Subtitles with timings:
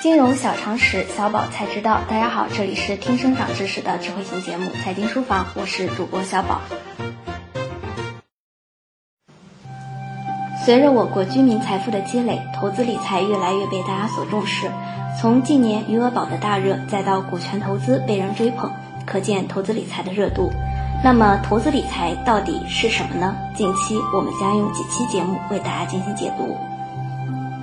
[0.00, 2.00] 金融小常识，小宝才知道。
[2.08, 6.62] 大家好，这里是听生长知识的智慧型节目《财经书房》，我是主播小宝。
[10.64, 14.70] 随着我国居民财富的积累，投资理财越来越被大家所重视。
[15.20, 18.72] 从近年余额宝的大热，再到股权投资被人追捧，
[19.04, 20.50] 可见投资理财的热度。
[21.04, 23.36] 那么，投资理财到底是什么呢？
[23.54, 26.56] 近期我们将用几期节目为大家进行解读。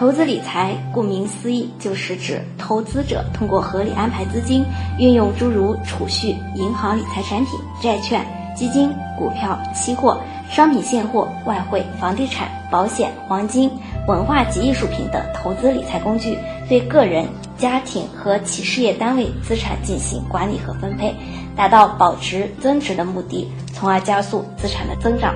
[0.00, 4.64] 投资理财，顾名思义，就是指投资者通过合理安排资金，
[4.98, 8.24] 运用诸如储蓄、银行理财产品、债券、
[8.56, 13.70] 基金、股票、期货、商品现货、外汇、房地产、保险、黄金、
[14.08, 21.14] 文化及艺术品等投资理财工具，对个人、家庭和企事业单位资产进行管理和分配，
[21.54, 25.34] 达到保值增值的目的，从而加速资产的增长。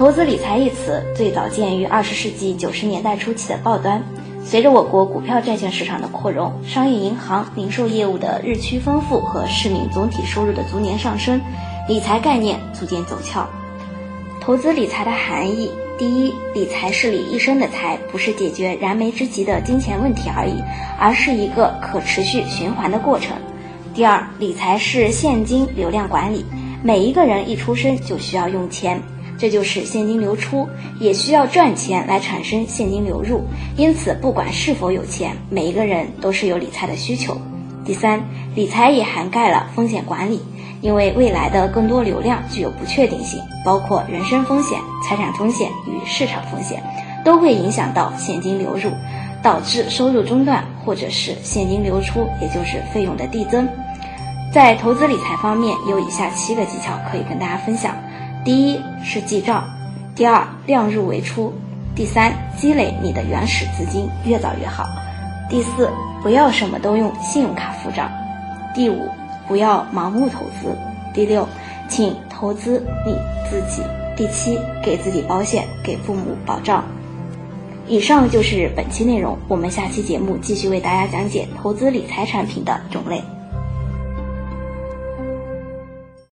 [0.00, 4.02] 投资理财一词最早见于二十世纪九十年代初期的报端。
[4.42, 11.38] 随着我国股票债券市场的扩容，商业银行、零售业务的日趋丰富和市民总体收入的逐年上升，
[11.86, 13.46] 理财概念逐渐走俏。
[14.40, 20.62] 投资理财的含义：第一，理财是理一生的财，不是解决燃眉之急的金钱问题而已，
[20.98, 23.36] 而是一个可持续循环的过程。
[23.92, 26.46] 第二，理财是现金流量管理，
[26.82, 28.98] 每一个人一出生就需要用钱。
[29.40, 33.42] 这就是现金流出，也需要赚钱来产生现金流入。
[33.74, 37.34] 因此，不管是否有钱，每一个人都是有理财的需求。
[37.82, 38.22] 第三，
[38.54, 40.42] 理财也涵盖了风险管理，
[40.82, 46.82] 因为未来的更多流量具有不确定性，包括人身风险、财产风险与市场风险，
[47.24, 48.90] 都会影响到现金流入，
[49.42, 53.66] 导致收入中断或者是现金流出，也就是费用的递增。
[54.52, 57.96] 在投资理财方面，有以下七个技巧可以跟大家分享。
[58.44, 59.68] 第一是记账，
[60.14, 61.52] 第二量入为出，
[61.94, 64.88] 第三积累你的原始资金越早越好，
[65.50, 65.90] 第四
[66.22, 68.10] 不要什么都用信用卡付账，
[68.74, 69.08] 第五
[69.46, 70.74] 不要盲目投资，
[71.12, 71.46] 第六
[71.88, 73.14] 请投资你
[73.50, 73.82] 自己，
[74.16, 76.82] 第七给自己保险，给父母保障。
[77.86, 83.22] 以上就是本期内容，我们下期节目继续为大家讲解投资理财产品的种类。